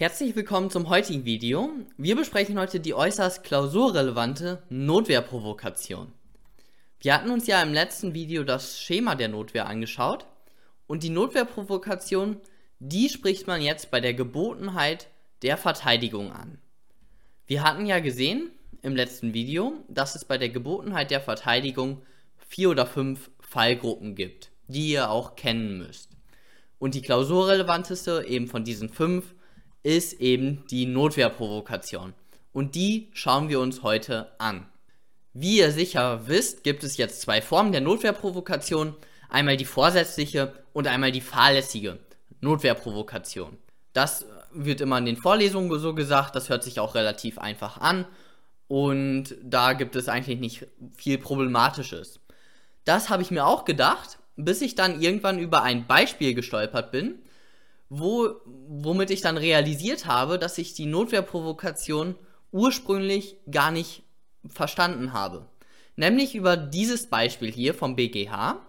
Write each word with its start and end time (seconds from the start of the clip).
Herzlich 0.00 0.34
willkommen 0.34 0.70
zum 0.70 0.88
heutigen 0.88 1.26
Video. 1.26 1.72
Wir 1.98 2.16
besprechen 2.16 2.58
heute 2.58 2.80
die 2.80 2.94
äußerst 2.94 3.44
klausurrelevante 3.44 4.62
Notwehrprovokation. 4.70 6.10
Wir 7.00 7.12
hatten 7.12 7.30
uns 7.30 7.46
ja 7.46 7.62
im 7.62 7.74
letzten 7.74 8.14
Video 8.14 8.42
das 8.42 8.80
Schema 8.80 9.14
der 9.14 9.28
Notwehr 9.28 9.66
angeschaut 9.66 10.24
und 10.86 11.02
die 11.02 11.10
Notwehrprovokation, 11.10 12.38
die 12.78 13.10
spricht 13.10 13.46
man 13.46 13.60
jetzt 13.60 13.90
bei 13.90 14.00
der 14.00 14.14
Gebotenheit 14.14 15.08
der 15.42 15.58
Verteidigung 15.58 16.32
an. 16.32 16.56
Wir 17.46 17.62
hatten 17.62 17.84
ja 17.84 18.00
gesehen 18.00 18.52
im 18.80 18.96
letzten 18.96 19.34
Video, 19.34 19.84
dass 19.88 20.14
es 20.14 20.24
bei 20.24 20.38
der 20.38 20.48
Gebotenheit 20.48 21.10
der 21.10 21.20
Verteidigung 21.20 22.00
vier 22.48 22.70
oder 22.70 22.86
fünf 22.86 23.30
Fallgruppen 23.38 24.14
gibt, 24.14 24.50
die 24.66 24.92
ihr 24.92 25.10
auch 25.10 25.36
kennen 25.36 25.76
müsst. 25.76 26.08
Und 26.78 26.94
die 26.94 27.02
klausurrelevanteste 27.02 28.24
eben 28.26 28.48
von 28.48 28.64
diesen 28.64 28.88
fünf 28.88 29.34
ist 29.82 30.20
eben 30.20 30.64
die 30.70 30.86
Notwehrprovokation. 30.86 32.14
Und 32.52 32.74
die 32.74 33.10
schauen 33.12 33.48
wir 33.48 33.60
uns 33.60 33.82
heute 33.82 34.32
an. 34.38 34.66
Wie 35.32 35.58
ihr 35.58 35.70
sicher 35.70 36.26
wisst, 36.26 36.64
gibt 36.64 36.82
es 36.82 36.96
jetzt 36.96 37.20
zwei 37.20 37.40
Formen 37.40 37.72
der 37.72 37.80
Notwehrprovokation. 37.80 38.96
Einmal 39.28 39.56
die 39.56 39.64
vorsätzliche 39.64 40.52
und 40.72 40.88
einmal 40.88 41.12
die 41.12 41.20
fahrlässige 41.20 41.98
Notwehrprovokation. 42.40 43.56
Das 43.92 44.26
wird 44.52 44.80
immer 44.80 44.98
in 44.98 45.06
den 45.06 45.16
Vorlesungen 45.16 45.78
so 45.78 45.94
gesagt, 45.94 46.34
das 46.34 46.48
hört 46.48 46.64
sich 46.64 46.80
auch 46.80 46.94
relativ 46.94 47.38
einfach 47.38 47.78
an. 47.78 48.06
Und 48.66 49.36
da 49.42 49.72
gibt 49.72 49.96
es 49.96 50.08
eigentlich 50.08 50.40
nicht 50.40 50.66
viel 50.96 51.18
Problematisches. 51.18 52.20
Das 52.84 53.08
habe 53.08 53.22
ich 53.22 53.30
mir 53.30 53.46
auch 53.46 53.64
gedacht, 53.64 54.18
bis 54.36 54.62
ich 54.62 54.74
dann 54.74 55.00
irgendwann 55.00 55.38
über 55.38 55.62
ein 55.62 55.86
Beispiel 55.86 56.34
gestolpert 56.34 56.90
bin, 56.90 57.20
wo, 57.90 58.36
womit 58.46 59.10
ich 59.10 59.20
dann 59.20 59.36
realisiert 59.36 60.06
habe, 60.06 60.38
dass 60.38 60.56
ich 60.58 60.72
die 60.74 60.86
Notwehrprovokation 60.86 62.14
ursprünglich 62.52 63.36
gar 63.50 63.70
nicht 63.70 64.04
verstanden 64.48 65.12
habe. 65.12 65.46
Nämlich 65.96 66.34
über 66.34 66.56
dieses 66.56 67.08
Beispiel 67.08 67.50
hier 67.52 67.74
vom 67.74 67.96
BGH. 67.96 68.64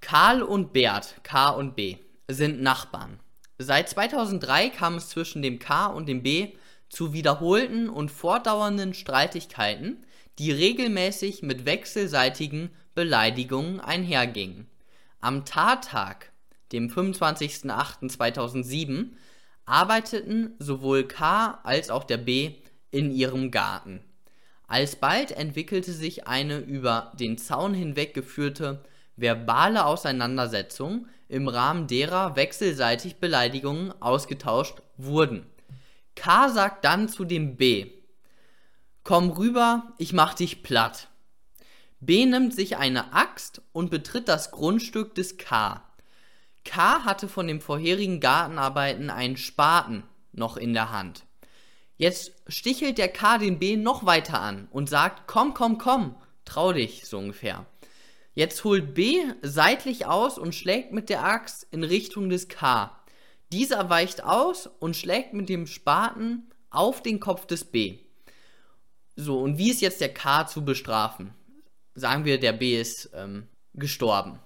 Karl 0.00 0.42
und 0.42 0.72
Bert, 0.72 1.16
K 1.24 1.48
und 1.48 1.74
B, 1.74 1.96
sind 2.28 2.62
Nachbarn. 2.62 3.18
Seit 3.56 3.88
2003 3.88 4.68
kam 4.70 4.96
es 4.96 5.08
zwischen 5.08 5.42
dem 5.42 5.58
K 5.58 5.86
und 5.86 6.06
dem 6.06 6.22
B 6.22 6.52
zu 6.88 7.12
wiederholten 7.12 7.88
und 7.88 8.10
fortdauernden 8.10 8.94
Streitigkeiten, 8.94 10.04
die 10.38 10.52
regelmäßig 10.52 11.42
mit 11.42 11.64
wechselseitigen 11.64 12.70
Beleidigungen 12.94 13.80
einhergingen. 13.80 14.68
Am 15.20 15.44
Tattag 15.44 16.30
dem 16.72 16.88
25.08.2007, 16.88 19.10
arbeiteten 19.64 20.54
sowohl 20.58 21.04
K 21.04 21.60
als 21.62 21.90
auch 21.90 22.04
der 22.04 22.18
B 22.18 22.56
in 22.90 23.10
ihrem 23.10 23.50
Garten. 23.50 24.00
Alsbald 24.66 25.32
entwickelte 25.32 25.92
sich 25.92 26.26
eine 26.26 26.58
über 26.58 27.12
den 27.18 27.38
Zaun 27.38 27.74
hinweg 27.74 28.14
geführte 28.14 28.82
verbale 29.16 29.84
Auseinandersetzung, 29.84 31.06
im 31.28 31.48
Rahmen 31.48 31.86
derer 31.86 32.36
wechselseitig 32.36 33.16
Beleidigungen 33.16 33.92
ausgetauscht 34.00 34.82
wurden. 34.96 35.46
K 36.14 36.48
sagt 36.48 36.84
dann 36.84 37.08
zu 37.08 37.24
dem 37.24 37.56
B: 37.56 37.90
Komm 39.04 39.30
rüber, 39.30 39.92
ich 39.98 40.12
mach 40.12 40.34
dich 40.34 40.62
platt. 40.62 41.08
B 42.00 42.26
nimmt 42.26 42.54
sich 42.54 42.76
eine 42.76 43.12
Axt 43.12 43.62
und 43.72 43.90
betritt 43.90 44.28
das 44.28 44.50
Grundstück 44.50 45.14
des 45.14 45.36
K. 45.36 45.82
K. 46.68 47.04
hatte 47.06 47.28
von 47.28 47.46
den 47.46 47.62
vorherigen 47.62 48.20
Gartenarbeiten 48.20 49.08
einen 49.08 49.38
Spaten 49.38 50.02
noch 50.32 50.58
in 50.58 50.74
der 50.74 50.92
Hand. 50.92 51.24
Jetzt 51.96 52.32
stichelt 52.46 52.98
der 52.98 53.08
K 53.08 53.38
den 53.38 53.58
B 53.58 53.76
noch 53.78 54.04
weiter 54.04 54.38
an 54.42 54.68
und 54.70 54.86
sagt, 54.88 55.26
komm, 55.26 55.54
komm, 55.54 55.78
komm, 55.78 56.14
trau 56.44 56.74
dich, 56.74 57.06
so 57.06 57.16
ungefähr. 57.16 57.64
Jetzt 58.34 58.64
holt 58.64 58.92
B 58.92 59.16
seitlich 59.40 60.04
aus 60.04 60.36
und 60.36 60.54
schlägt 60.54 60.92
mit 60.92 61.08
der 61.08 61.24
Axt 61.24 61.66
in 61.70 61.84
Richtung 61.84 62.28
des 62.28 62.48
K. 62.48 62.94
Dieser 63.50 63.88
weicht 63.88 64.22
aus 64.22 64.66
und 64.66 64.94
schlägt 64.94 65.32
mit 65.32 65.48
dem 65.48 65.66
Spaten 65.66 66.50
auf 66.68 67.02
den 67.02 67.18
Kopf 67.18 67.46
des 67.46 67.64
B. 67.64 68.00
So, 69.16 69.40
und 69.40 69.56
wie 69.56 69.70
ist 69.70 69.80
jetzt 69.80 70.02
der 70.02 70.12
K 70.12 70.46
zu 70.46 70.66
bestrafen? 70.66 71.32
Sagen 71.94 72.26
wir, 72.26 72.38
der 72.38 72.52
B 72.52 72.78
ist 72.78 73.10
ähm, 73.14 73.48
gestorben. 73.72 74.38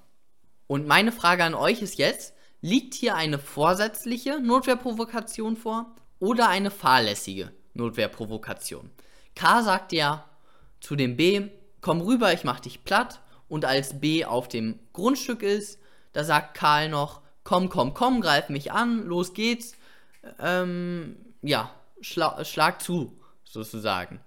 Und 0.73 0.87
meine 0.87 1.13
Frage 1.13 1.45
an 1.45 1.53
euch 1.53 1.83
ist 1.83 1.99
jetzt, 1.99 2.33
liegt 2.63 2.95
hier 2.95 3.15
eine 3.15 3.39
vorsätzliche 3.39 4.41
Notwehrprovokation 4.41 5.59
vor 5.59 5.95
oder 6.19 6.49
eine 6.49 6.71
fahrlässige 6.71 7.53
Notwehrprovokation? 7.75 8.91
K 9.35 9.63
sagt 9.65 9.93
ja 9.93 10.25
zu 10.81 10.97
dem 10.97 11.19
B, 11.19 11.43
komm 11.83 12.01
rüber, 12.01 12.33
ich 12.33 12.45
mach 12.45 12.59
dich 12.59 12.85
platt. 12.85 13.21
Und 13.51 13.67
als 13.67 14.01
B 14.01 14.25
auf 14.25 14.49
dem 14.49 14.79
Grundstück 14.95 15.43
ist, 15.43 15.79
da 16.15 16.25
sagt 16.25 16.55
Karl 16.55 16.89
noch, 16.89 17.21
komm, 17.45 17.69
komm, 17.69 17.93
komm, 17.93 18.23
greif 18.23 18.49
mich 18.49 18.73
an, 18.73 19.05
los 19.05 19.35
geht's. 19.35 19.75
Ähm, 20.41 21.17
ja, 21.43 21.71
schla 22.01 22.43
schlag 22.47 22.81
zu, 22.81 23.21
sozusagen. 23.45 24.21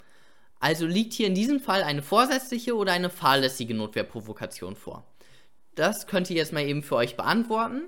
Also 0.60 0.86
liegt 0.86 1.14
hier 1.14 1.26
in 1.26 1.34
diesem 1.34 1.60
Fall 1.60 1.82
eine 1.82 2.04
vorsätzliche 2.04 2.76
oder 2.76 2.92
eine 2.92 3.10
fahrlässige 3.10 3.74
Notwehrprovokation 3.74 4.76
vor? 4.76 5.08
Das 5.76 6.08
könnt 6.08 6.30
ihr 6.30 6.38
jetzt 6.38 6.54
mal 6.54 6.64
eben 6.66 6.84
für 6.84 6.96
euch 6.96 7.18
beantworten. 7.18 7.84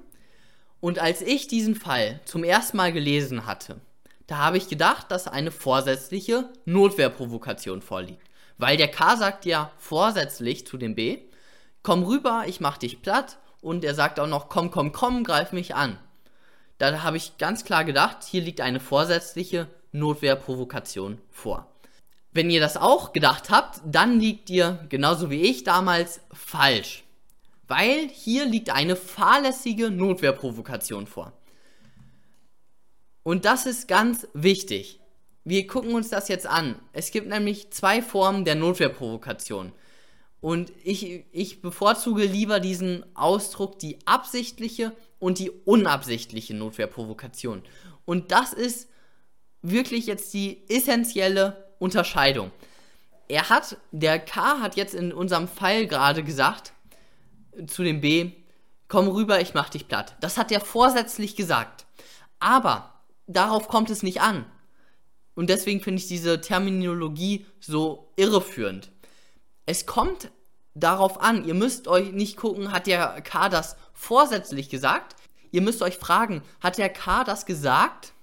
Und 0.79 0.99
als 0.99 1.21
ich 1.21 1.47
diesen 1.47 1.75
Fall 1.75 2.19
zum 2.25 2.43
ersten 2.43 2.77
Mal 2.77 2.91
gelesen 2.93 3.45
hatte, 3.45 3.81
da 4.27 4.37
habe 4.39 4.57
ich 4.57 4.67
gedacht, 4.67 5.09
dass 5.09 5.27
eine 5.27 5.51
vorsätzliche 5.51 6.49
Notwehrprovokation 6.65 7.81
vorliegt. 7.81 8.21
Weil 8.57 8.75
der 8.75 8.89
K 8.89 9.15
sagt 9.15 9.45
ja 9.45 9.71
vorsätzlich 9.77 10.67
zu 10.67 10.77
dem 10.77 10.95
B, 10.95 11.19
komm 11.81 12.03
rüber, 12.03 12.43
ich 12.47 12.59
mach 12.59 12.77
dich 12.77 13.01
platt. 13.01 13.37
Und 13.61 13.83
er 13.83 13.95
sagt 13.95 14.19
auch 14.19 14.27
noch, 14.27 14.49
komm, 14.49 14.69
komm, 14.69 14.91
komm, 14.91 15.23
greif 15.23 15.51
mich 15.51 15.73
an. 15.73 15.97
Da 16.77 17.03
habe 17.03 17.17
ich 17.17 17.37
ganz 17.37 17.63
klar 17.63 17.85
gedacht, 17.85 18.17
hier 18.23 18.41
liegt 18.41 18.61
eine 18.61 18.79
vorsätzliche 18.79 19.67
Notwehrprovokation 19.93 21.19
vor. 21.31 21.67
Wenn 22.33 22.51
ihr 22.51 22.59
das 22.59 22.77
auch 22.77 23.13
gedacht 23.13 23.49
habt, 23.49 23.81
dann 23.83 24.19
liegt 24.19 24.49
ihr, 24.49 24.85
genauso 24.89 25.31
wie 25.31 25.41
ich 25.41 25.63
damals, 25.63 26.21
falsch 26.33 27.06
weil 27.67 28.07
hier 28.09 28.45
liegt 28.45 28.69
eine 28.69 28.95
fahrlässige 28.95 29.89
Notwehrprovokation 29.89 31.07
vor. 31.07 31.33
Und 33.23 33.45
das 33.45 33.65
ist 33.65 33.87
ganz 33.87 34.27
wichtig. 34.33 34.99
Wir 35.43 35.67
gucken 35.67 35.93
uns 35.95 36.09
das 36.09 36.27
jetzt 36.27 36.47
an. 36.47 36.79
Es 36.93 37.11
gibt 37.11 37.27
nämlich 37.27 37.71
zwei 37.71 38.01
Formen 38.01 38.45
der 38.45 38.55
Notwehrprovokation. 38.55 39.73
Und 40.39 40.71
ich, 40.83 41.25
ich 41.31 41.61
bevorzuge 41.61 42.23
lieber 42.23 42.59
diesen 42.59 43.05
Ausdruck, 43.15 43.79
die 43.79 43.97
absichtliche 44.05 44.93
und 45.19 45.39
die 45.39 45.49
unabsichtliche 45.49 46.53
Notwehrprovokation. 46.53 47.63
Und 48.05 48.31
das 48.31 48.53
ist 48.53 48.89
wirklich 49.61 50.05
jetzt 50.05 50.33
die 50.33 50.63
essentielle 50.69 51.73
Unterscheidung. 51.79 52.51
Er 53.27 53.49
hat, 53.49 53.77
der 53.91 54.19
K 54.19 54.61
hat 54.61 54.77
jetzt 54.77 54.93
in 54.93 55.11
unserem 55.11 55.47
Fall 55.47 55.87
gerade 55.87 56.23
gesagt, 56.23 56.71
zu 57.65 57.83
dem 57.83 58.01
B, 58.01 58.31
komm 58.87 59.07
rüber, 59.07 59.41
ich 59.41 59.53
mach 59.53 59.69
dich 59.69 59.87
platt. 59.87 60.15
Das 60.21 60.37
hat 60.37 60.51
er 60.51 60.61
vorsätzlich 60.61 61.35
gesagt. 61.35 61.85
Aber 62.39 62.93
darauf 63.25 63.67
kommt 63.67 63.89
es 63.89 64.03
nicht 64.03 64.21
an. 64.21 64.45
Und 65.35 65.49
deswegen 65.49 65.81
finde 65.81 66.01
ich 66.01 66.07
diese 66.07 66.41
Terminologie 66.41 67.45
so 67.59 68.11
irreführend. 68.15 68.91
Es 69.65 69.85
kommt 69.85 70.31
darauf 70.73 71.21
an, 71.21 71.45
ihr 71.45 71.53
müsst 71.53 71.87
euch 71.87 72.11
nicht 72.11 72.37
gucken, 72.37 72.71
hat 72.71 72.87
der 72.87 73.21
K 73.21 73.49
das 73.49 73.77
vorsätzlich 73.93 74.69
gesagt? 74.69 75.15
Ihr 75.51 75.61
müsst 75.61 75.81
euch 75.81 75.97
fragen, 75.97 76.41
hat 76.59 76.77
der 76.77 76.89
K 76.89 77.23
das 77.23 77.45
gesagt, 77.45 78.13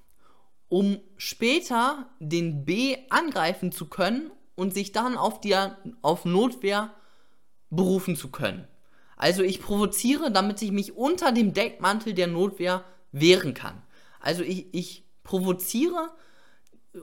um 0.68 1.00
später 1.16 2.08
den 2.18 2.64
B 2.64 2.96
angreifen 3.10 3.72
zu 3.72 3.86
können 3.86 4.30
und 4.54 4.74
sich 4.74 4.92
dann 4.92 5.16
auf, 5.16 5.40
die, 5.40 5.56
auf 6.02 6.24
Notwehr 6.24 6.94
berufen 7.70 8.16
zu 8.16 8.30
können? 8.30 8.66
Also 9.16 9.42
ich 9.42 9.60
provoziere, 9.60 10.30
damit 10.30 10.60
ich 10.62 10.72
mich 10.72 10.96
unter 10.96 11.32
dem 11.32 11.52
Deckmantel 11.52 12.14
der 12.14 12.26
Notwehr 12.26 12.84
wehren 13.12 13.54
kann. 13.54 13.82
Also 14.20 14.42
ich, 14.42 14.72
ich 14.72 15.04
provoziere 15.22 16.10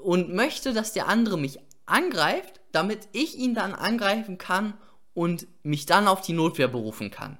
und 0.04 0.34
möchte, 0.34 0.74
dass 0.74 0.94
der 0.94 1.08
andere 1.08 1.38
mich 1.38 1.60
angreift, 1.86 2.62
damit 2.72 3.10
ich 3.12 3.38
ihn 3.38 3.54
dann 3.54 3.74
angreifen 3.74 4.38
kann 4.38 4.74
und 5.13 5.48
mich 5.63 5.86
dann 5.86 6.08
auf 6.08 6.22
die 6.22 6.34
Notwehr 6.34 6.68
berufen 6.68 7.12
kann. 7.12 7.38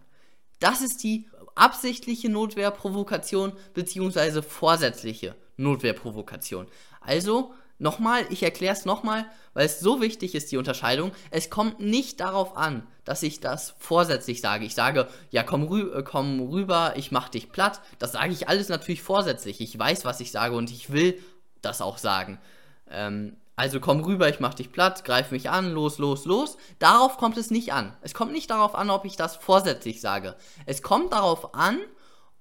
Das 0.60 0.82
ist 0.82 1.04
die 1.04 1.28
absichtliche 1.56 2.30
Notwehrprovokation 2.30 3.54
bzw. 3.74 4.42
vorsätzliche 4.42 5.36
Notwehrprovokation. 5.58 6.68
Also 7.02 7.54
Nochmal, 7.82 8.28
ich 8.30 8.44
erkläre 8.44 8.76
es 8.76 8.86
nochmal, 8.86 9.26
weil 9.56 9.66
es 9.66 9.80
so 9.80 10.02
wichtig 10.02 10.36
ist, 10.36 10.52
die 10.52 10.58
Unterscheidung. 10.58 11.12
Es 11.32 11.50
kommt 11.50 11.80
nicht 11.80 12.20
darauf 12.20 12.56
an, 12.56 12.86
dass 13.06 13.24
ich 13.24 13.40
das 13.40 13.74
vorsätzlich 13.80 14.40
sage. 14.40 14.66
Ich 14.66 14.76
sage, 14.76 15.08
ja, 15.32 15.42
komm, 15.42 15.64
rü 15.64 15.92
äh, 15.92 16.04
komm 16.04 16.42
rüber, 16.42 16.94
ich 16.96 17.12
mach 17.12 17.28
dich 17.28 17.52
platt. 17.52 17.82
Das 17.98 18.12
sage 18.12 18.34
ich 18.34 18.48
alles 18.48 18.70
natürlich 18.70 19.02
vorsätzlich. 19.02 19.62
Ich 19.62 19.80
weiß, 19.80 20.06
was 20.06 20.20
ich 20.20 20.30
sage 20.30 20.56
und 20.56 20.70
ich 20.70 20.92
will 20.92 21.18
das 21.64 21.82
auch 21.82 21.98
sagen. 21.98 22.40
Ähm, 22.88 23.38
also 23.56 23.80
komm 23.80 24.02
rüber, 24.02 24.30
ich 24.30 24.40
mach 24.40 24.54
dich 24.54 24.72
platt, 24.72 25.04
greif 25.04 25.32
mich 25.32 25.50
an, 25.50 25.72
los, 25.72 25.98
los, 25.98 26.26
los. 26.26 26.58
Darauf 26.78 27.18
kommt 27.18 27.38
es 27.38 27.50
nicht 27.50 27.74
an. 27.74 27.98
Es 28.02 28.14
kommt 28.14 28.32
nicht 28.32 28.52
darauf 28.52 28.76
an, 28.76 28.92
ob 28.92 29.06
ich 29.06 29.16
das 29.16 29.38
vorsätzlich 29.38 30.02
sage. 30.02 30.36
Es 30.68 30.84
kommt 30.84 31.14
darauf 31.14 31.56
an, 31.56 31.80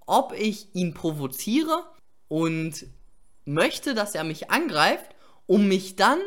ob 0.05 0.35
ich 0.35 0.75
ihn 0.75 0.93
provoziere 0.93 1.87
und 2.29 2.85
möchte, 3.47 3.95
dass 3.95 4.15
er 4.15 4.25
mich 4.25 4.51
angreift 4.51 5.15
um 5.51 5.67
mich 5.67 5.97
dann 5.97 6.21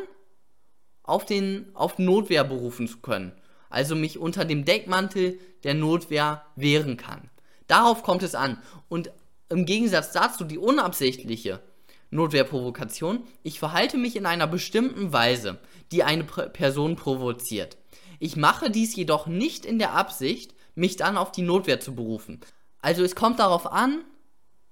auf, 1.02 1.24
den, 1.24 1.74
auf 1.74 1.98
Notwehr 1.98 2.44
berufen 2.44 2.86
zu 2.86 2.98
können. 2.98 3.32
Also 3.70 3.96
mich 3.96 4.18
unter 4.18 4.44
dem 4.44 4.66
Deckmantel 4.66 5.40
der 5.62 5.72
Notwehr 5.72 6.44
wehren 6.56 6.98
kann. 6.98 7.30
Darauf 7.66 8.02
kommt 8.02 8.22
es 8.22 8.34
an. 8.34 8.58
Und 8.90 9.10
im 9.48 9.64
Gegensatz 9.64 10.12
dazu 10.12 10.44
die 10.44 10.58
unabsichtliche 10.58 11.62
Notwehrprovokation, 12.10 13.24
ich 13.42 13.58
verhalte 13.58 13.96
mich 13.96 14.14
in 14.16 14.26
einer 14.26 14.46
bestimmten 14.46 15.14
Weise, 15.14 15.58
die 15.90 16.04
eine 16.04 16.24
Person 16.24 16.94
provoziert. 16.94 17.78
Ich 18.20 18.36
mache 18.36 18.68
dies 18.68 18.94
jedoch 18.94 19.26
nicht 19.26 19.64
in 19.64 19.78
der 19.78 19.94
Absicht, 19.94 20.54
mich 20.74 20.96
dann 20.96 21.16
auf 21.16 21.32
die 21.32 21.40
Notwehr 21.40 21.80
zu 21.80 21.94
berufen. 21.94 22.42
Also 22.82 23.02
es 23.02 23.16
kommt 23.16 23.38
darauf 23.38 23.72
an, 23.72 24.04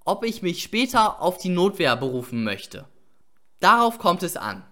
ob 0.04 0.26
ich 0.26 0.42
mich 0.42 0.62
später 0.62 1.22
auf 1.22 1.38
die 1.38 1.48
Notwehr 1.48 1.96
berufen 1.96 2.44
möchte. 2.44 2.86
Darauf 3.62 3.98
kommt 3.98 4.24
es 4.24 4.36
an. 4.36 4.64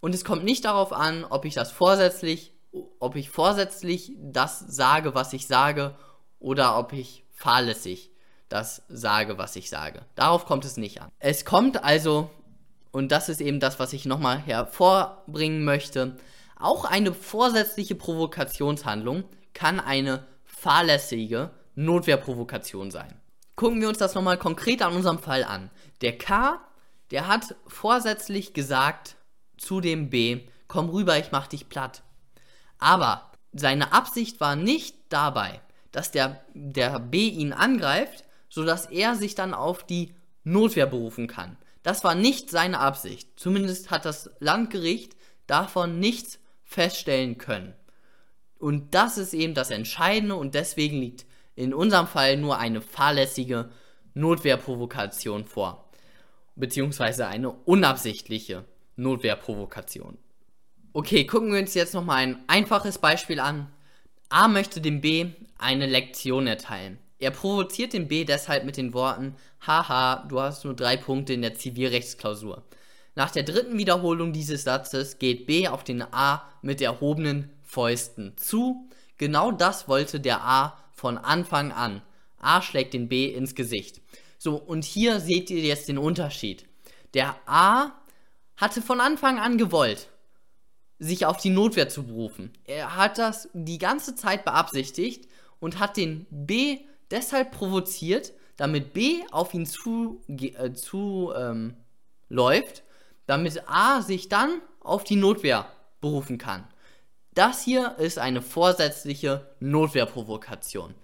Und 0.00 0.14
es 0.14 0.24
kommt 0.24 0.44
nicht 0.44 0.64
darauf 0.64 0.94
an, 0.94 1.26
ob 1.28 1.44
ich 1.44 1.52
das 1.52 1.70
vorsätzlich, 1.70 2.54
ob 2.98 3.14
ich 3.14 3.28
vorsätzlich 3.28 4.12
das 4.16 4.60
sage, 4.60 5.14
was 5.14 5.34
ich 5.34 5.46
sage, 5.46 5.94
oder 6.38 6.78
ob 6.78 6.94
ich 6.94 7.26
fahrlässig 7.34 8.10
das 8.48 8.82
sage, 8.88 9.36
was 9.36 9.56
ich 9.56 9.68
sage. 9.68 10.06
Darauf 10.14 10.46
kommt 10.46 10.64
es 10.64 10.78
nicht 10.78 11.02
an. 11.02 11.10
Es 11.18 11.44
kommt 11.44 11.84
also, 11.84 12.30
und 12.92 13.12
das 13.12 13.28
ist 13.28 13.42
eben 13.42 13.60
das, 13.60 13.78
was 13.78 13.92
ich 13.92 14.06
nochmal 14.06 14.38
hervorbringen 14.38 15.62
möchte, 15.62 16.16
auch 16.58 16.86
eine 16.86 17.12
vorsätzliche 17.12 17.94
Provokationshandlung 17.94 19.24
kann 19.52 19.80
eine 19.80 20.24
fahrlässige 20.46 21.50
Notwehrprovokation 21.74 22.90
sein. 22.90 23.20
Gucken 23.54 23.82
wir 23.82 23.88
uns 23.90 23.98
das 23.98 24.14
nochmal 24.14 24.38
konkret 24.38 24.80
an 24.80 24.94
unserem 24.94 25.18
Fall 25.18 25.44
an. 25.44 25.70
Der 26.00 26.16
K 26.16 26.58
der 27.10 27.26
hat 27.26 27.56
vorsätzlich 27.66 28.54
gesagt 28.54 29.16
zu 29.56 29.80
dem 29.80 30.10
B, 30.10 30.42
komm 30.68 30.88
rüber, 30.88 31.18
ich 31.18 31.32
mach 31.32 31.46
dich 31.46 31.68
platt. 31.68 32.02
Aber 32.78 33.32
seine 33.52 33.92
Absicht 33.92 34.40
war 34.40 34.56
nicht 34.56 34.96
dabei, 35.08 35.60
dass 35.92 36.12
der, 36.12 36.44
der 36.54 36.98
B 37.00 37.28
ihn 37.28 37.52
angreift, 37.52 38.24
sodass 38.48 38.86
er 38.86 39.16
sich 39.16 39.34
dann 39.34 39.54
auf 39.54 39.84
die 39.84 40.14
Notwehr 40.44 40.86
berufen 40.86 41.26
kann. 41.26 41.56
Das 41.82 42.04
war 42.04 42.14
nicht 42.14 42.50
seine 42.50 42.78
Absicht. 42.78 43.28
Zumindest 43.36 43.90
hat 43.90 44.04
das 44.04 44.30
Landgericht 44.38 45.16
davon 45.46 45.98
nichts 45.98 46.38
feststellen 46.62 47.38
können. 47.38 47.74
Und 48.58 48.94
das 48.94 49.18
ist 49.18 49.34
eben 49.34 49.54
das 49.54 49.70
Entscheidende 49.70 50.36
und 50.36 50.54
deswegen 50.54 50.98
liegt 51.00 51.26
in 51.56 51.74
unserem 51.74 52.06
Fall 52.06 52.36
nur 52.36 52.58
eine 52.58 52.80
fahrlässige 52.80 53.70
Notwehrprovokation 54.14 55.44
vor 55.44 55.89
beziehungsweise 56.56 57.26
eine 57.26 57.50
unabsichtliche 57.50 58.64
Notwehrprovokation. 58.96 60.18
Okay, 60.92 61.24
gucken 61.24 61.52
wir 61.52 61.60
uns 61.60 61.74
jetzt 61.74 61.94
nochmal 61.94 62.18
ein 62.18 62.44
einfaches 62.48 62.98
Beispiel 62.98 63.40
an. 63.40 63.68
A 64.28 64.48
möchte 64.48 64.80
dem 64.80 65.00
B 65.00 65.26
eine 65.58 65.86
Lektion 65.86 66.46
erteilen. 66.46 66.98
Er 67.18 67.30
provoziert 67.30 67.92
den 67.92 68.08
B 68.08 68.24
deshalb 68.24 68.64
mit 68.64 68.76
den 68.76 68.94
Worten, 68.94 69.36
haha, 69.66 70.24
du 70.28 70.40
hast 70.40 70.64
nur 70.64 70.74
drei 70.74 70.96
Punkte 70.96 71.34
in 71.34 71.42
der 71.42 71.54
Zivilrechtsklausur. 71.54 72.64
Nach 73.14 73.30
der 73.30 73.42
dritten 73.42 73.76
Wiederholung 73.76 74.32
dieses 74.32 74.64
Satzes 74.64 75.18
geht 75.18 75.46
B 75.46 75.68
auf 75.68 75.84
den 75.84 76.02
A 76.02 76.48
mit 76.62 76.80
erhobenen 76.80 77.50
Fäusten 77.62 78.36
zu. 78.36 78.88
Genau 79.18 79.52
das 79.52 79.86
wollte 79.88 80.18
der 80.20 80.42
A 80.42 80.78
von 80.92 81.18
Anfang 81.18 81.72
an. 81.72 82.02
A 82.38 82.62
schlägt 82.62 82.94
den 82.94 83.08
B 83.08 83.26
ins 83.26 83.54
Gesicht. 83.54 84.00
So, 84.42 84.56
und 84.56 84.86
hier 84.86 85.20
seht 85.20 85.50
ihr 85.50 85.60
jetzt 85.60 85.88
den 85.88 85.98
Unterschied. 85.98 86.64
Der 87.12 87.36
A 87.44 87.92
hatte 88.56 88.80
von 88.80 88.98
Anfang 88.98 89.38
an 89.38 89.58
gewollt, 89.58 90.08
sich 90.98 91.26
auf 91.26 91.36
die 91.36 91.50
Notwehr 91.50 91.90
zu 91.90 92.04
berufen. 92.04 92.50
Er 92.64 92.96
hat 92.96 93.18
das 93.18 93.50
die 93.52 93.76
ganze 93.76 94.14
Zeit 94.14 94.46
beabsichtigt 94.46 95.28
und 95.58 95.78
hat 95.78 95.98
den 95.98 96.26
B 96.30 96.78
deshalb 97.10 97.50
provoziert, 97.50 98.32
damit 98.56 98.94
B 98.94 99.20
auf 99.30 99.52
ihn 99.52 99.66
zu, 99.66 100.22
äh, 100.26 100.72
zu 100.72 101.34
ähm, 101.36 101.76
läuft, 102.30 102.82
damit 103.26 103.68
A 103.68 104.00
sich 104.00 104.30
dann 104.30 104.62
auf 104.80 105.04
die 105.04 105.16
Notwehr 105.16 105.66
berufen 106.00 106.38
kann. 106.38 106.66
Das 107.34 107.62
hier 107.62 107.98
ist 107.98 108.18
eine 108.18 108.40
vorsätzliche 108.40 109.54
Notwehrprovokation. 109.60 110.94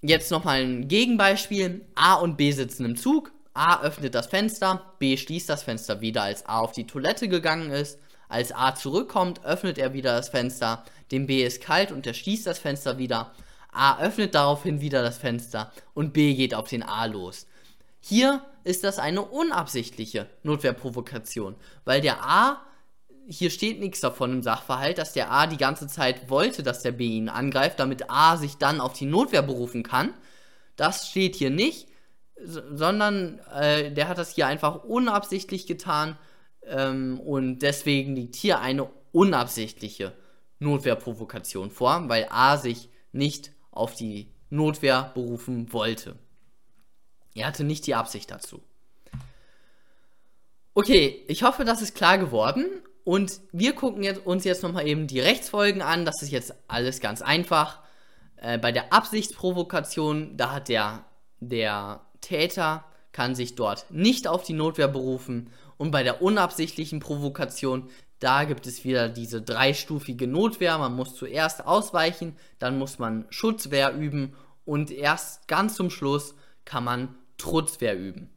Jetzt 0.00 0.30
nochmal 0.30 0.62
ein 0.62 0.86
Gegenbeispiel. 0.86 1.84
A 1.96 2.14
und 2.14 2.36
B 2.36 2.52
sitzen 2.52 2.84
im 2.84 2.96
Zug. 2.96 3.32
A 3.52 3.82
öffnet 3.82 4.14
das 4.14 4.28
Fenster, 4.28 4.94
B 5.00 5.16
schließt 5.16 5.48
das 5.48 5.64
Fenster 5.64 6.00
wieder, 6.00 6.22
als 6.22 6.46
A 6.46 6.60
auf 6.60 6.70
die 6.70 6.86
Toilette 6.86 7.26
gegangen 7.26 7.72
ist. 7.72 7.98
Als 8.28 8.52
A 8.52 8.76
zurückkommt, 8.76 9.44
öffnet 9.44 9.78
er 9.78 9.94
wieder 9.94 10.14
das 10.14 10.28
Fenster. 10.28 10.84
Dem 11.10 11.26
B 11.26 11.44
ist 11.44 11.60
kalt 11.60 11.90
und 11.90 12.06
er 12.06 12.14
schließt 12.14 12.46
das 12.46 12.60
Fenster 12.60 12.98
wieder. 12.98 13.32
A 13.72 13.98
öffnet 14.00 14.36
daraufhin 14.36 14.80
wieder 14.80 15.02
das 15.02 15.18
Fenster 15.18 15.72
und 15.94 16.12
B 16.12 16.34
geht 16.34 16.54
auf 16.54 16.68
den 16.68 16.84
A 16.84 17.06
los. 17.06 17.48
Hier 18.00 18.44
ist 18.62 18.84
das 18.84 19.00
eine 19.00 19.22
unabsichtliche 19.22 20.28
Notwehrprovokation, 20.44 21.56
weil 21.84 22.00
der 22.00 22.22
A 22.22 22.62
hier 23.30 23.50
steht 23.50 23.78
nichts 23.78 24.00
davon 24.00 24.32
im 24.32 24.42
Sachverhalt, 24.42 24.96
dass 24.96 25.12
der 25.12 25.30
A 25.30 25.46
die 25.46 25.58
ganze 25.58 25.86
Zeit 25.86 26.30
wollte, 26.30 26.62
dass 26.62 26.82
der 26.82 26.92
B 26.92 27.08
ihn 27.08 27.28
angreift, 27.28 27.78
damit 27.78 28.10
A 28.10 28.38
sich 28.38 28.56
dann 28.56 28.80
auf 28.80 28.94
die 28.94 29.04
Notwehr 29.04 29.42
berufen 29.42 29.82
kann. 29.82 30.14
Das 30.76 31.08
steht 31.08 31.36
hier 31.36 31.50
nicht, 31.50 31.88
sondern 32.42 33.38
äh, 33.54 33.92
der 33.92 34.08
hat 34.08 34.16
das 34.16 34.34
hier 34.34 34.46
einfach 34.46 34.84
unabsichtlich 34.84 35.66
getan 35.66 36.16
ähm, 36.64 37.20
und 37.20 37.58
deswegen 37.58 38.16
liegt 38.16 38.34
hier 38.34 38.60
eine 38.60 38.88
unabsichtliche 39.12 40.14
Notwehrprovokation 40.58 41.70
vor, 41.70 42.08
weil 42.08 42.28
A 42.30 42.56
sich 42.56 42.88
nicht 43.12 43.52
auf 43.70 43.94
die 43.94 44.32
Notwehr 44.48 45.10
berufen 45.14 45.70
wollte. 45.74 46.16
Er 47.34 47.46
hatte 47.46 47.64
nicht 47.64 47.86
die 47.86 47.94
Absicht 47.94 48.30
dazu. 48.30 48.62
Okay, 50.72 51.24
ich 51.28 51.42
hoffe, 51.42 51.66
das 51.66 51.82
ist 51.82 51.94
klar 51.94 52.16
geworden 52.16 52.64
und 53.08 53.40
wir 53.52 53.74
gucken 53.74 54.02
jetzt, 54.02 54.26
uns 54.26 54.44
jetzt 54.44 54.62
nochmal 54.62 54.86
eben 54.86 55.06
die 55.06 55.18
Rechtsfolgen 55.18 55.80
an. 55.80 56.04
Das 56.04 56.20
ist 56.20 56.30
jetzt 56.30 56.52
alles 56.68 57.00
ganz 57.00 57.22
einfach. 57.22 57.80
Äh, 58.36 58.58
bei 58.58 58.70
der 58.70 58.92
Absichtsprovokation, 58.92 60.36
da 60.36 60.52
hat 60.52 60.68
der, 60.68 61.06
der 61.40 62.02
Täter, 62.20 62.84
kann 63.12 63.34
sich 63.34 63.54
dort 63.54 63.86
nicht 63.90 64.28
auf 64.28 64.42
die 64.42 64.52
Notwehr 64.52 64.88
berufen. 64.88 65.48
Und 65.78 65.90
bei 65.90 66.02
der 66.02 66.20
unabsichtlichen 66.20 67.00
Provokation, 67.00 67.88
da 68.18 68.44
gibt 68.44 68.66
es 68.66 68.84
wieder 68.84 69.08
diese 69.08 69.40
dreistufige 69.40 70.26
Notwehr. 70.26 70.76
Man 70.76 70.94
muss 70.94 71.14
zuerst 71.14 71.66
ausweichen, 71.66 72.36
dann 72.58 72.78
muss 72.78 72.98
man 72.98 73.24
Schutzwehr 73.30 73.94
üben 73.94 74.34
und 74.66 74.90
erst 74.90 75.48
ganz 75.48 75.76
zum 75.76 75.88
Schluss 75.88 76.34
kann 76.66 76.84
man 76.84 77.14
Trutzwehr 77.38 77.98
üben. 77.98 78.28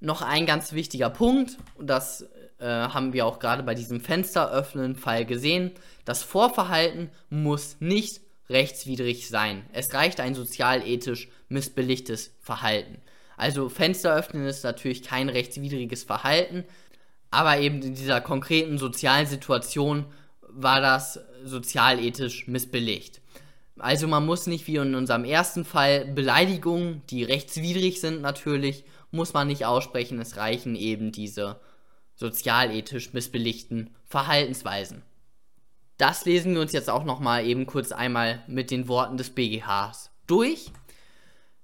Noch 0.00 0.20
ein 0.20 0.44
ganz 0.44 0.74
wichtiger 0.74 1.08
Punkt, 1.08 1.56
das 1.80 2.26
äh, 2.58 2.66
haben 2.66 3.12
wir 3.12 3.26
auch 3.26 3.38
gerade 3.38 3.62
bei 3.62 3.74
diesem 3.74 4.00
Fensteröffnen-Fall 4.00 5.26
gesehen. 5.26 5.72
Das 6.04 6.22
Vorverhalten 6.22 7.10
muss 7.28 7.76
nicht 7.80 8.20
rechtswidrig 8.48 9.28
sein. 9.28 9.64
Es 9.72 9.92
reicht 9.92 10.20
ein 10.20 10.34
sozialethisch 10.34 11.28
missbilligtes 11.48 12.34
Verhalten. 12.40 12.98
Also 13.36 13.68
Fenster 13.68 14.14
öffnen 14.14 14.46
ist 14.46 14.64
natürlich 14.64 15.02
kein 15.02 15.28
rechtswidriges 15.28 16.04
Verhalten, 16.04 16.64
aber 17.30 17.58
eben 17.58 17.82
in 17.82 17.94
dieser 17.94 18.20
konkreten 18.20 18.78
sozialen 18.78 19.26
Situation 19.26 20.06
war 20.48 20.80
das 20.80 21.20
sozialethisch 21.44 22.46
missbilligt. 22.46 23.20
Also 23.78 24.08
man 24.08 24.24
muss 24.24 24.46
nicht 24.46 24.66
wie 24.66 24.76
in 24.76 24.94
unserem 24.94 25.24
ersten 25.24 25.66
Fall 25.66 26.06
Beleidigungen, 26.06 27.02
die 27.10 27.24
rechtswidrig 27.24 28.00
sind 28.00 28.22
natürlich, 28.22 28.84
muss 29.10 29.34
man 29.34 29.48
nicht 29.48 29.66
aussprechen, 29.66 30.18
es 30.18 30.38
reichen 30.38 30.74
eben 30.76 31.12
diese 31.12 31.60
sozialethisch 32.16 33.12
missbilligten 33.12 33.94
Verhaltensweisen. 34.04 35.02
Das 35.98 36.24
lesen 36.24 36.54
wir 36.54 36.60
uns 36.60 36.72
jetzt 36.72 36.90
auch 36.90 37.04
nochmal 37.04 37.46
eben 37.46 37.66
kurz 37.66 37.92
einmal 37.92 38.42
mit 38.46 38.70
den 38.70 38.88
Worten 38.88 39.16
des 39.16 39.30
BGHs 39.30 40.10
durch. 40.26 40.70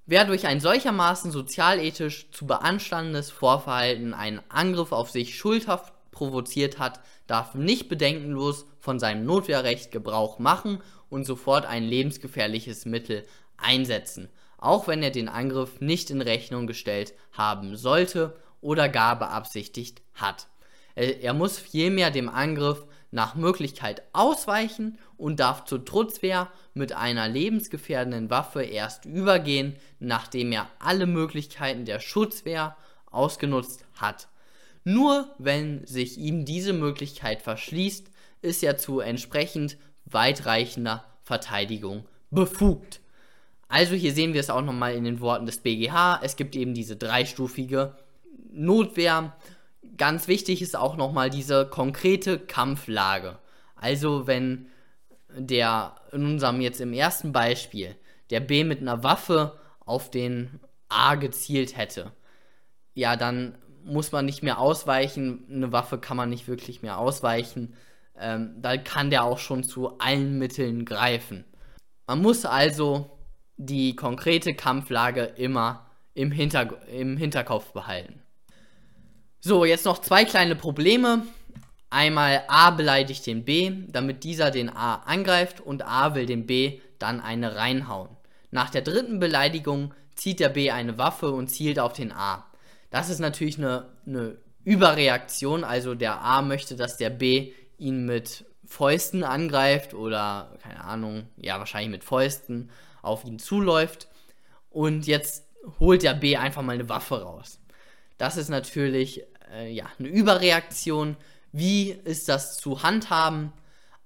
Wer 0.06 0.24
durch 0.24 0.46
ein 0.46 0.60
solchermaßen 0.60 1.30
sozialethisch 1.30 2.30
zu 2.30 2.46
beanstandendes 2.46 3.30
Vorverhalten 3.30 4.14
einen 4.14 4.40
Angriff 4.48 4.92
auf 4.92 5.10
sich 5.10 5.36
schuldhaft 5.36 5.92
provoziert 6.10 6.78
hat, 6.78 7.00
darf 7.26 7.54
nicht 7.54 7.88
bedenkenlos 7.88 8.66
von 8.78 8.98
seinem 8.98 9.24
Notwehrrecht 9.24 9.90
Gebrauch 9.90 10.38
machen 10.38 10.82
und 11.08 11.24
sofort 11.24 11.66
ein 11.66 11.84
lebensgefährliches 11.84 12.84
Mittel 12.84 13.26
einsetzen, 13.56 14.28
auch 14.58 14.88
wenn 14.88 15.02
er 15.02 15.10
den 15.10 15.28
Angriff 15.28 15.80
nicht 15.80 16.10
in 16.10 16.20
Rechnung 16.20 16.66
gestellt 16.66 17.14
haben 17.32 17.76
sollte 17.76 18.34
oder 18.62 18.88
gar 18.88 19.18
beabsichtigt 19.18 20.00
hat. 20.14 20.48
Er, 20.94 21.34
muss 21.34 21.58
vielmehr 21.58 22.10
dem 22.10 22.28
Angriff 22.28 22.86
nach 23.10 23.34
Möglichkeit 23.34 24.02
ausweichen 24.12 24.98
und 25.16 25.40
darf 25.40 25.64
zur 25.64 25.84
Trutzwehr 25.84 26.50
mit 26.74 26.92
einer 26.92 27.28
lebensgefährdenden 27.28 28.30
Waffe 28.30 28.62
erst 28.62 29.04
übergehen, 29.04 29.76
nachdem 30.00 30.52
er 30.52 30.68
alle 30.78 31.06
Möglichkeiten 31.06 31.84
der 31.84 32.00
Schutzwehr 32.00 32.76
ausgenutzt 33.10 33.84
hat. 33.94 34.28
Nur 34.84 35.34
wenn 35.38 35.86
sich 35.86 36.18
ihm 36.18 36.44
diese 36.44 36.72
Möglichkeit 36.72 37.42
verschließt, 37.42 38.10
ist 38.40 38.62
er 38.62 38.78
zu 38.78 39.00
entsprechend 39.00 39.76
weitreichender 40.06 41.04
Verteidigung 41.22 42.06
befugt. 42.30 43.00
Also 43.68 43.94
hier 43.94 44.12
sehen 44.12 44.34
wir 44.34 44.40
es 44.40 44.50
auch 44.50 44.60
nochmal 44.60 44.94
in 44.94 45.04
den 45.04 45.20
Worten 45.20 45.46
des 45.46 45.58
BGH. 45.58 46.20
Es 46.22 46.36
gibt 46.36 46.56
eben 46.56 46.74
diese 46.74 46.96
dreistufige 46.96 47.96
Notwehr. 48.52 49.32
Ganz 49.96 50.28
wichtig 50.28 50.62
ist 50.62 50.76
auch 50.76 50.96
nochmal 50.96 51.30
diese 51.30 51.66
konkrete 51.66 52.38
Kampflage. 52.38 53.38
Also 53.74 54.26
wenn 54.26 54.66
der 55.36 55.96
in 56.12 56.24
unserem 56.24 56.60
jetzt 56.60 56.80
im 56.80 56.92
ersten 56.92 57.32
Beispiel 57.32 57.96
der 58.30 58.40
B 58.40 58.64
mit 58.64 58.80
einer 58.80 59.02
Waffe 59.02 59.58
auf 59.80 60.10
den 60.10 60.60
A 60.88 61.14
gezielt 61.16 61.76
hätte, 61.76 62.12
ja, 62.94 63.16
dann 63.16 63.58
muss 63.84 64.12
man 64.12 64.24
nicht 64.24 64.42
mehr 64.42 64.58
ausweichen. 64.58 65.44
Eine 65.50 65.72
Waffe 65.72 65.98
kann 65.98 66.16
man 66.16 66.30
nicht 66.30 66.46
wirklich 66.48 66.82
mehr 66.82 66.98
ausweichen. 66.98 67.74
Ähm, 68.16 68.54
da 68.60 68.76
kann 68.76 69.10
der 69.10 69.24
auch 69.24 69.38
schon 69.38 69.64
zu 69.64 69.98
allen 69.98 70.38
Mitteln 70.38 70.84
greifen. 70.84 71.44
Man 72.06 72.22
muss 72.22 72.44
also 72.44 73.18
die 73.56 73.96
konkrete 73.96 74.54
Kampflage 74.54 75.22
immer 75.22 75.90
im, 76.14 76.30
Hinter 76.30 76.86
im 76.88 77.16
Hinterkopf 77.16 77.72
behalten. 77.72 78.21
So, 79.44 79.64
jetzt 79.64 79.86
noch 79.86 79.98
zwei 79.98 80.24
kleine 80.24 80.54
Probleme. 80.54 81.26
Einmal 81.90 82.44
A 82.46 82.70
beleidigt 82.70 83.26
den 83.26 83.44
B, 83.44 83.72
damit 83.88 84.22
dieser 84.22 84.52
den 84.52 84.70
A 84.70 85.02
angreift 85.04 85.60
und 85.60 85.84
A 85.84 86.14
will 86.14 86.26
den 86.26 86.46
B 86.46 86.78
dann 87.00 87.20
eine 87.20 87.56
reinhauen. 87.56 88.08
Nach 88.52 88.70
der 88.70 88.82
dritten 88.82 89.18
Beleidigung 89.18 89.94
zieht 90.14 90.38
der 90.38 90.48
B 90.48 90.70
eine 90.70 90.96
Waffe 90.96 91.32
und 91.32 91.48
zielt 91.48 91.80
auf 91.80 91.92
den 91.92 92.12
A. 92.12 92.46
Das 92.90 93.10
ist 93.10 93.18
natürlich 93.18 93.58
eine, 93.58 93.88
eine 94.06 94.36
Überreaktion, 94.62 95.64
also 95.64 95.96
der 95.96 96.20
A 96.20 96.40
möchte, 96.40 96.76
dass 96.76 96.96
der 96.96 97.10
B 97.10 97.52
ihn 97.78 98.06
mit 98.06 98.44
Fäusten 98.64 99.24
angreift 99.24 99.92
oder, 99.92 100.56
keine 100.62 100.84
Ahnung, 100.84 101.26
ja, 101.36 101.58
wahrscheinlich 101.58 101.90
mit 101.90 102.04
Fäusten 102.04 102.70
auf 103.02 103.24
ihn 103.24 103.40
zuläuft. 103.40 104.06
Und 104.70 105.08
jetzt 105.08 105.48
holt 105.80 106.04
der 106.04 106.14
B 106.14 106.36
einfach 106.36 106.62
mal 106.62 106.74
eine 106.74 106.88
Waffe 106.88 107.22
raus. 107.22 107.58
Das 108.18 108.36
ist 108.36 108.50
natürlich 108.50 109.24
äh, 109.52 109.70
ja, 109.70 109.86
eine 109.98 110.08
Überreaktion. 110.08 111.16
Wie 111.52 111.90
ist 111.90 112.28
das 112.28 112.56
zu 112.56 112.82
handhaben? 112.82 113.52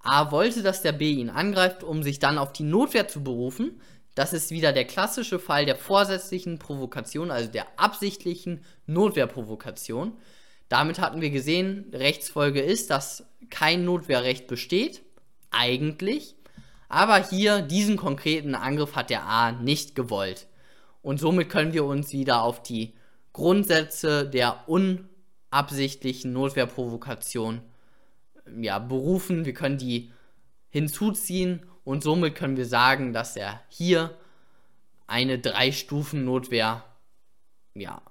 A 0.01 0.31
wollte, 0.31 0.63
dass 0.63 0.83
der 0.83 0.93
B 0.93 1.13
ihn 1.13 1.31
angreift, 1.31 1.83
um 1.83 2.03
sich 2.03 2.19
dann 2.19 2.39
auf 2.39 2.53
die 2.53 2.63
Notwehr 2.63 3.09
zu 3.09 3.23
berufen. 3.25 3.81
Das 4.15 4.33
ist 4.33 4.51
wieder 4.51 4.73
der 4.73 4.87
klassische 4.87 5.39
Fall 5.39 5.67
der 5.67 5.77
vorsätzlichen 5.77 6.59
Provokation, 6.59 7.31
also 7.31 7.51
der 7.51 7.67
absichtlichen 7.79 8.65
Notwehrprovokation. 8.87 10.17
Damit 10.69 10.99
hatten 10.99 11.21
wir 11.21 11.31
gesehen, 11.31 11.91
Rechtsfolge 11.93 12.61
ist, 12.61 12.91
dass 12.91 13.27
kein 13.51 13.85
Notwehrrecht 13.85 14.47
besteht, 14.47 15.03
eigentlich. 15.51 16.35
Aber 16.89 17.19
hier, 17.19 17.63
diesen 17.63 17.97
konkreten 17.97 18.55
Angriff 18.55 18.97
hat 18.97 19.11
der 19.11 19.25
A 19.25 19.53
nicht 19.53 19.95
gewollt. 19.95 20.47
Und 21.03 21.21
somit 21.21 21.51
können 21.51 21.73
wir 21.73 21.85
uns 21.85 22.13
wieder 22.13 22.43
auf 22.43 22.63
die 22.63 22.95
Grundsätze 23.33 24.29
der 24.29 24.69
unabsichtlichen 25.57 26.35
Notwehrprovokation 26.35 27.63
ja, 28.61 28.79
berufen. 28.79 29.47
Wir 29.47 29.55
können 29.55 29.79
die 29.79 30.13
hinzuziehen 30.69 31.65
und 31.83 32.03
somit 32.03 32.35
können 32.35 32.59
wir 32.59 32.67
sagen, 32.67 33.15
dass 33.15 33.37
er 33.37 33.63
hier 33.69 34.15
eine 35.07 35.39
Drei-Stufen-Notwehr 35.39 36.85
ja, 37.75 38.03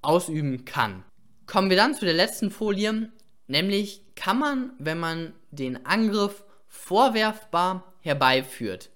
ausüben 0.00 0.64
kann. 0.64 1.04
Kommen 1.46 1.68
wir 1.68 1.76
dann 1.76 1.94
zu 1.94 2.06
der 2.06 2.14
letzten 2.14 2.50
Folie, 2.50 3.10
nämlich 3.46 4.02
kann 4.14 4.38
man, 4.38 4.72
wenn 4.78 4.98
man 4.98 5.34
den 5.50 5.84
Angriff 5.84 6.44
vorwerfbar 6.66 7.92
herbeiführt, 8.00 8.88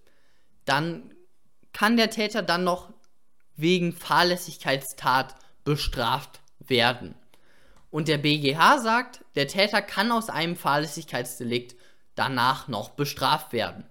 dann 0.65 1.13
kann 1.75 1.99
der 1.99 2.09
Täter 2.09 2.43
dann 2.43 2.65
noch 2.65 2.95
wegen 3.57 3.93
Fahrlässigkeitstat 3.93 5.35
bestraft 5.65 6.41
werden. 6.61 7.15
Und 7.95 8.09
der 8.09 8.19
BGH 8.19 8.81
sagt, 8.81 9.25
der 9.37 9.47
Täter 9.47 9.81
kann 9.81 10.11
aus 10.11 10.29
einem 10.29 10.57
Fahrlässigkeitsdelikt 10.57 11.77
danach 12.17 12.67
noch 12.67 12.89
bestraft 12.89 13.53
werden. 13.53 13.85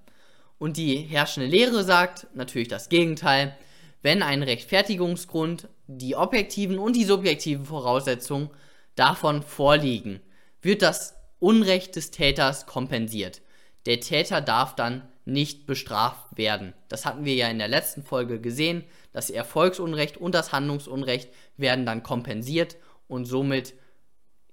Und 0.59 0.75
die 0.75 0.97
herrschende 0.97 1.47
Lehre 1.47 1.85
sagt 1.85 2.27
natürlich 2.33 2.67
das 2.67 2.89
Gegenteil. 2.89 3.55
Wenn 4.01 4.21
ein 4.21 4.43
Rechtfertigungsgrund, 4.43 5.69
die 5.87 6.17
objektiven 6.17 6.79
und 6.79 6.97
die 6.97 7.05
subjektiven 7.05 7.63
Voraussetzungen 7.63 8.49
davon 8.95 9.41
vorliegen, 9.41 10.19
wird 10.61 10.81
das 10.81 11.15
Unrecht 11.39 11.95
des 11.95 12.11
Täters 12.11 12.65
kompensiert. 12.65 13.41
Der 13.85 14.01
Täter 14.01 14.41
darf 14.41 14.75
dann 14.75 15.07
nicht 15.23 15.65
bestraft 15.65 16.35
werden. 16.35 16.73
Das 16.89 17.05
hatten 17.05 17.23
wir 17.23 17.35
ja 17.35 17.47
in 17.47 17.59
der 17.59 17.69
letzten 17.69 18.03
Folge 18.03 18.41
gesehen. 18.41 18.83
Das 19.13 19.29
Erfolgsunrecht 19.29 20.17
und 20.17 20.35
das 20.35 20.51
Handlungsunrecht 20.51 21.29
werden 21.55 21.85
dann 21.85 22.03
kompensiert 22.03 22.75
und 23.07 23.23
somit, 23.23 23.75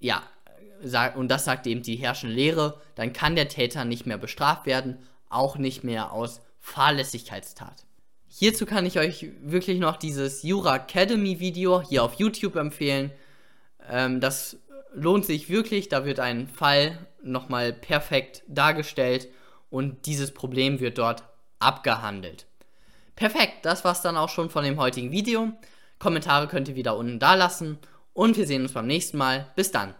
ja, 0.00 0.22
und 1.14 1.28
das 1.28 1.44
sagt 1.44 1.66
eben 1.66 1.82
die 1.82 1.96
herrschende 1.96 2.34
Lehre, 2.34 2.80
dann 2.94 3.12
kann 3.12 3.36
der 3.36 3.48
Täter 3.48 3.84
nicht 3.84 4.06
mehr 4.06 4.18
bestraft 4.18 4.66
werden, 4.66 4.98
auch 5.28 5.56
nicht 5.56 5.84
mehr 5.84 6.12
aus 6.12 6.40
Fahrlässigkeitstat. 6.58 7.84
Hierzu 8.28 8.64
kann 8.64 8.86
ich 8.86 8.98
euch 8.98 9.28
wirklich 9.42 9.78
noch 9.78 9.96
dieses 9.96 10.42
Jura 10.42 10.76
Academy 10.76 11.40
Video 11.40 11.82
hier 11.82 12.02
auf 12.02 12.14
YouTube 12.14 12.56
empfehlen. 12.56 13.10
Ähm, 13.88 14.20
das 14.20 14.56
lohnt 14.94 15.26
sich 15.26 15.48
wirklich, 15.48 15.88
da 15.88 16.04
wird 16.04 16.20
ein 16.20 16.48
Fall 16.48 16.98
nochmal 17.22 17.72
perfekt 17.72 18.42
dargestellt 18.46 19.28
und 19.68 20.06
dieses 20.06 20.32
Problem 20.32 20.80
wird 20.80 20.98
dort 20.98 21.24
abgehandelt. 21.58 22.46
Perfekt, 23.16 23.64
das 23.64 23.84
war's 23.84 24.00
dann 24.00 24.16
auch 24.16 24.30
schon 24.30 24.48
von 24.48 24.64
dem 24.64 24.78
heutigen 24.78 25.10
Video. 25.10 25.52
Kommentare 25.98 26.48
könnt 26.48 26.68
ihr 26.68 26.76
wieder 26.76 26.96
unten 26.96 27.18
da 27.18 27.34
lassen 27.34 27.78
und 28.20 28.36
wir 28.36 28.46
sehen 28.46 28.60
uns 28.60 28.74
beim 28.74 28.86
nächsten 28.86 29.16
Mal. 29.16 29.46
Bis 29.56 29.72
dann. 29.72 29.94